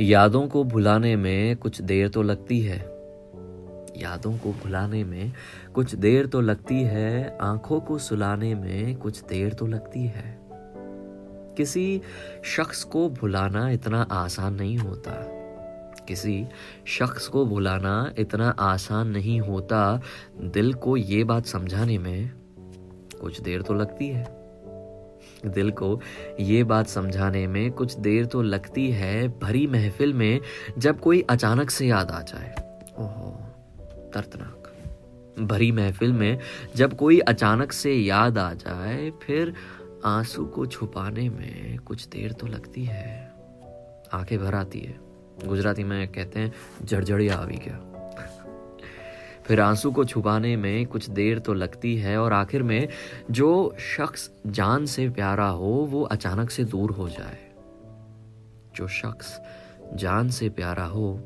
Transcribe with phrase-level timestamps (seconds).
[0.00, 2.78] यादों को भुलाने में कुछ देर तो लगती है।
[3.96, 5.32] यादों को भुलाने में
[5.74, 10.40] कुछ देर तो लगती है। आँखों को सुलाने में कुछ देर तो लगती है।
[11.56, 12.00] किसी
[12.44, 15.12] शख्स को भुलाना इतना आसान नहीं होता।
[16.08, 16.46] किसी
[16.86, 20.00] शख्स को भुलाना इतना आसान नहीं होता।
[20.40, 22.30] दिल को ये बात समझाने में
[23.20, 24.39] कुछ देर तो लगती है।
[25.46, 26.00] दिल को
[26.40, 30.40] ये बात समझाने में कुछ देर तो लगती है भरी महफिल में
[30.78, 32.54] जब कोई अचानक से याद आ जाए।
[32.98, 33.38] ओहो,
[34.14, 34.56] दर्दनाक।
[35.40, 36.38] भरी महफिल में
[36.76, 39.54] जब कोई अचानक से याद आ जाए, फिर
[40.04, 43.32] आँसू को छुपाने में कुछ देर तो लगती है।
[44.12, 45.00] आँखें भर आती है।
[45.46, 47.80] गुजराती में कहते हैं, जड़जड़िया आवी क्या?
[49.50, 52.88] फिर आँसू को छुपाने में कुछ देर तो लगती है और आखिर में
[53.30, 57.38] जो शख्स जान से प्यारा हो, वो अचानक से दूर हो जाए।
[58.76, 59.40] जो शख्स
[59.94, 61.20] जान से प्यारा हो,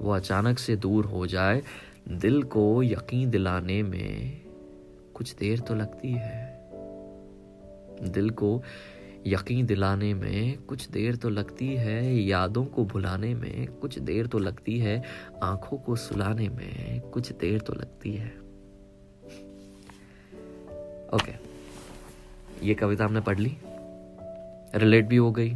[0.00, 1.62] वो अचानक से दूर हो जाए,
[2.08, 4.40] दिल को यकीन दिलाने में
[5.14, 6.68] कुछ देर तो लगती है।
[8.02, 8.62] दिल को
[9.26, 14.38] यकीन दिलाने में कुछ देर तो लगती है, यादों को भुलाने में कुछ देर तो
[14.38, 15.02] लगती है,
[15.42, 18.28] आँखों को सुलाने में कुछ देर तो लगती है।
[21.14, 21.34] Okay okay.
[22.62, 23.56] ये कविता हमने पढ़ ली।
[24.74, 25.52] रिलेट भी हो गई।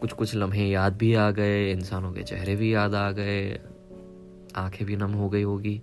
[0.00, 3.60] कुछ कुछ लम्हे याद भी आ गए, इंसानों के चेहरे भी याद आ गए,
[4.56, 5.82] आँखें भी नम हो गई होगी,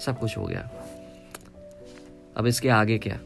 [0.00, 0.70] सब कुछ हो गया।
[2.36, 3.18] अब इसके आगे क्या?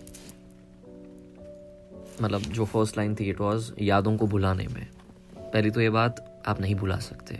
[2.22, 4.86] मतलब जो फ़र्स्ट लाइन थी इट वॉज़ यादों को भुलाने में।
[5.34, 7.34] पहली तो ये बात, आप नहीं भुला सकते।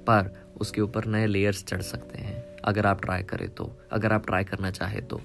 [0.00, 4.26] पर उसके ऊपर नए लेयर्स चढ़ सकते हैं, अगर आप ट्राई करें तो अगर आप
[4.26, 5.20] ट्राई करना चाहे तो।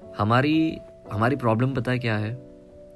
[0.00, 0.76] हमारी
[1.12, 2.32] हमारी प्रॉब्लम पता है क्या है?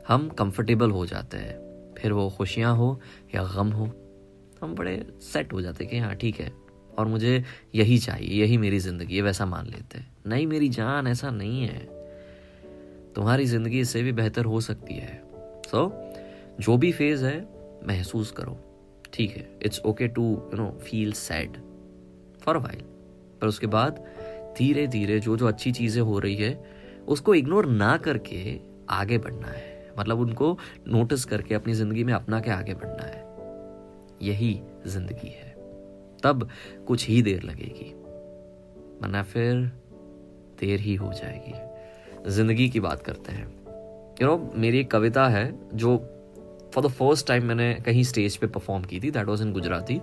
[0.08, 3.00] हम कंफर्टेबल हो जाते हैं, फिर वो खुशियाँ हो
[3.34, 3.84] या गम हो,
[4.62, 6.52] हम बड़े सेट हो जाते हैं कि हाँ ठीक है,
[6.98, 7.42] और मुझे
[7.74, 11.62] यही चाहिए, यही मेरी ज़िंदगी है, वैसा मान लेते हैं। नहीं, मेरी जान ऐसा नहीं
[11.62, 11.86] है।
[13.14, 15.22] तुम्हारी ज़िंदगी इससे भी बेहतर हो सकती है।
[15.66, 17.38] सो so, जो भी फ़ेज़ है
[17.88, 18.56] महसूस करो।
[19.12, 21.56] ठीक है it's okay to you know feel sad
[22.40, 22.80] for while
[23.40, 24.04] पर उसके बाद
[24.58, 26.54] धीरे धीरे जो जो अच्छी चीज़ें हो रही है
[27.08, 28.60] उसको इग्नोर ना करके
[28.90, 30.58] आगे बढ़ना है। मतलब उनको
[30.88, 33.22] नोटिस करके अपनी ज़िंदगी में अपना के आगे बढ़ना है।
[34.22, 34.52] यही
[34.86, 35.52] ज़िंदगी है।
[36.22, 36.48] तब
[36.86, 37.92] कुछ ही देर लगेगी।
[39.02, 39.60] वरना फिर
[40.60, 41.52] देर ही हो जाएगी।
[42.29, 43.47] ज़िंदगी की बात करते हैं
[44.21, 45.45] यू नो मेरी एक कविता है
[45.75, 45.97] जो
[46.75, 50.01] फॉर द फर्स्ट टाइम मैंने कहीं स्टेज पे परफॉर्म की थी दैट वाज इन गुजराती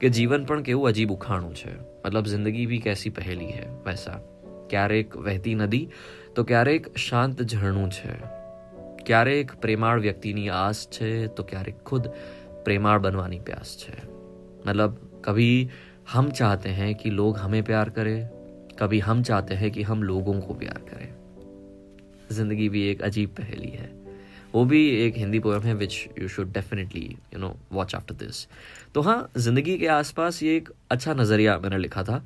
[0.00, 1.72] कि जीवन પણ કેવું અજીબ ઉખાણું છે
[2.04, 4.16] મતલબ જિંદગી બી કેસી પહેલી હે વૈસા
[4.70, 5.82] ક્યારેક વહેતી નદી
[6.34, 8.16] તો ક્યારેક શાંત ઝરણું છે
[9.04, 12.10] ક્યારેક પ્રેમાળ વ્યક્તિની આસ છે તો ક્યારેક ખુદ
[12.66, 13.96] પ્રેમાળ બનવાની પ્યાસ છે
[14.66, 15.50] मतलब कभी
[16.08, 18.16] हम चाहते हैं कि लोग हमें प्यार करें
[18.78, 21.08] कभी हम चाहते हैं कि हम लोगों को प्यार करें
[22.31, 23.91] ज़िंदगी भी एक अजीब पहेली है।
[24.53, 27.03] वो भी एक हिंदी पोएम है which you should definitely
[27.33, 28.47] you know watch after this
[28.93, 32.23] तो हाँ ज़िंदगी के आसपास ये एक अच्छा नज़रिया मैंने लिखा था,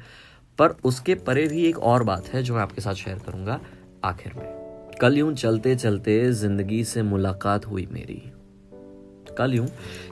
[0.58, 3.60] पर उसके परे भी एक और बात है जो मैं आपके साथ शेयर करूँगा
[4.04, 8.22] आखिर में। कल यूँ चलते चलते ज़िंदगी से मुलाकात हुई मेरी।
[9.38, 9.68] कल यूँ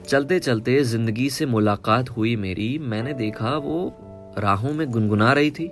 [0.08, 5.66] चलते चलते ज़िंदगी से मुलाकात हुई मेरी, मैंने देखा वो राहों में गुनगुना रही थी।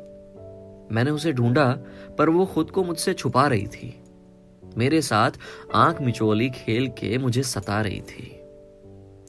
[0.95, 1.73] मैंने उसे ढूंढा,
[2.19, 3.95] पर वो खुद को मुझसे छुपा रही थी।
[4.77, 5.31] मेरे साथ
[5.75, 8.37] आँख मिचोली खेल के मुझे सता रही थी।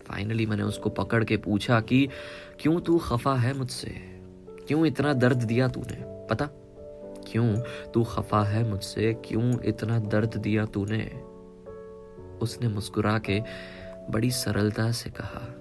[0.07, 2.09] फाइनली मैंने उसको पकड़ के पूछा कि,
[2.59, 3.90] क्यों तू खफा है मुझसे?
[4.68, 6.28] क्यों इतना दर्द दिया तूने?
[6.28, 6.50] पता?
[7.31, 7.56] क्यों
[7.91, 9.13] तू खफा है मुझसे?
[9.13, 11.22] क्यों इतना दर्द दिया तूने?
[12.41, 13.41] उसने मुस्कुरा के
[14.09, 15.56] बड़ी सरलता से कहा।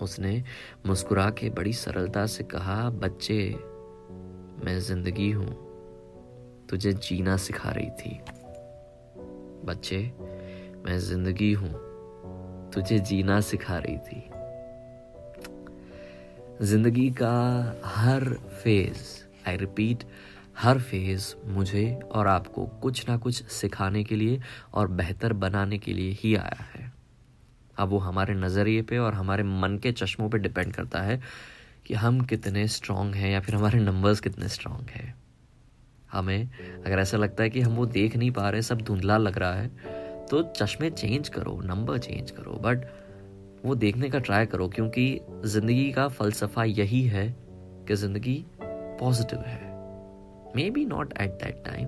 [0.00, 0.44] उसने
[0.86, 3.54] मुस्कुरा के बड़ी सरलता से कहा, बच्चे,
[4.64, 5.68] मैं ज़िंदगी हूँ,
[6.66, 8.20] तुझे जीना सिखा रही थी।
[9.68, 9.98] बच्चे,
[10.84, 11.70] मैं ज़िंदगी हूँ,
[12.74, 14.22] तुझे जीना सिखा रही थी।
[16.62, 17.32] ज़िंदगी का
[17.84, 18.24] हर
[18.62, 20.04] फ़ेज़ आई रिपीट
[20.58, 24.40] हर फ़ेज़ मुझे और आपको कुछ ना कुछ सिखाने के लिए
[24.74, 26.92] और बेहतर बनाने के लिए ही आया है।
[27.76, 31.20] अब वो हमारे नज़रिए पे और हमारे मन के चश्मों पे डिपेंड करता है
[31.86, 35.14] कि हम कितने स्ट्रांग हैं या फिर हमारे नंबर्स कितने स्ट्रांग हैं।
[36.12, 36.48] हमें।
[36.86, 39.54] अगर ऐसा लगता है कि हम वो देख नहीं पा रहे सब धुंधला लग रहा
[39.54, 42.86] है तो चश्मे चेंज करो नंबर चेंज करो बट
[43.64, 47.26] वो देखने का ट्राई करो क्योंकि ज़िंदगी का फलसफा यही है
[47.88, 48.44] कि ज़िंदगी
[49.00, 49.66] पॉजिटिव है।
[50.70, 51.86] Maybe not at that time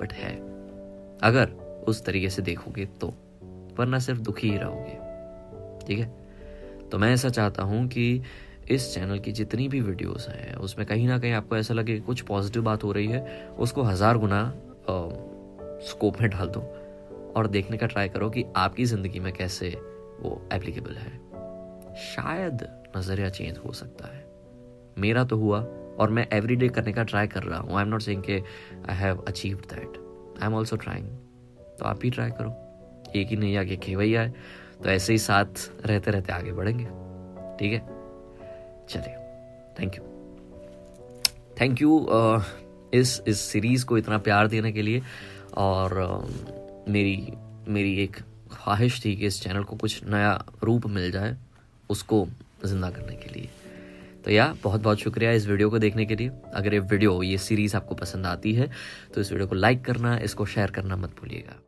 [0.00, 0.34] but है।
[1.22, 1.50] अगर
[1.88, 3.08] उस तरीके से देखोगे तो
[3.78, 6.10] वरना सिर्फ़ दुखी ही रहोगे। ठीक है?
[6.90, 8.22] तो मैं ऐसा चाहता हूँ कि
[8.70, 12.20] इस चैनल की जितनी भी वीडियोस हैं, उसमें कहीं ना कहीं आपको ऐसा लगे कुछ
[12.20, 14.42] पॉजिटिव बात हो रही है, उसको हज़ार गुना
[15.82, 16.60] स्कोप में डाल दो
[17.36, 19.68] और देखने का ट्राई करो कि आपकी ज़िंदगी में कैसे
[20.20, 21.12] वो एप्लीकेबल है।
[22.04, 22.66] शायद
[22.96, 24.24] नज़रिया चेंज हो सकता है।
[24.98, 25.60] मेरा तो हुआ
[26.00, 28.42] और मैं एवरी डे करने का ट्राई कर रहा हूँ। आई एम नॉट सेइंग के
[28.90, 29.96] I have achieve that
[30.40, 31.08] I am also trying
[31.78, 32.50] तो आप भी ट्राई करो।
[33.16, 34.34] एक ही नहीं, आगे खेवैया है
[34.82, 36.84] तो ऐसे ही साथ रहते रहते आगे बढ़ेंगे।
[37.58, 37.95] ठीक है?
[38.88, 39.14] चलिए
[39.80, 40.04] थैंक यू
[41.60, 42.06] थैंक यू
[42.94, 45.02] इस इस सीरीज़ को इतना प्यार देने के लिए
[45.56, 47.32] और uh, मेरी
[47.68, 48.16] मेरी एक
[48.52, 50.32] ख्वाहिश थी कि इस चैनल को कुछ नया
[50.64, 51.36] रूप मिल जाए
[51.90, 52.26] उसको
[52.64, 53.48] ज़िंदा करने के लिए।
[54.24, 57.38] तो या बहुत बहुत शुक्रिया इस वीडियो को देखने के लिए। अगर ये वीडियो ये
[57.38, 58.70] सीरीज़ आपको पसंद आती है
[59.14, 61.60] तो इस वीडियो को लाइक करना इसको शेयर करना मत भूलिएगा।